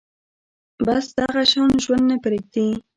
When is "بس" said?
0.85-1.05